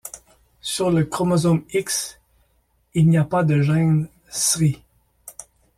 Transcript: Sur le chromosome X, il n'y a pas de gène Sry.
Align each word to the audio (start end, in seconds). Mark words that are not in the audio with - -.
Sur 0.61 0.89
le 0.89 1.05
chromosome 1.05 1.63
X, 1.71 2.19
il 2.95 3.07
n'y 3.07 3.19
a 3.19 3.23
pas 3.23 3.43
de 3.43 3.61
gène 3.61 4.07
Sry. 4.31 4.83